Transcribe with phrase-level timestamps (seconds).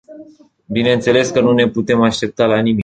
[0.65, 2.79] Bineînțeles că nu ne putem aștepta la nimic.